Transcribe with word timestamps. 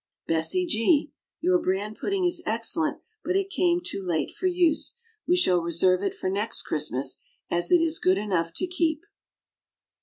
BESSIE 0.25 0.65
G. 0.65 1.11
Your 1.41 1.59
"Bran 1.61 1.93
Pudding" 1.93 2.25
is 2.25 2.41
excellent, 2.43 3.01
but 3.23 3.35
it 3.35 3.51
came 3.51 3.79
too 3.85 4.01
late 4.01 4.31
for 4.31 4.47
use. 4.47 4.95
We 5.27 5.35
shall 5.35 5.61
reserve 5.61 6.01
it 6.01 6.15
for 6.15 6.27
next 6.27 6.63
Christmas, 6.63 7.19
as 7.51 7.71
it 7.71 7.81
is 7.81 7.99
good 7.99 8.17
enough 8.17 8.51
to 8.55 8.65
keep. 8.65 9.03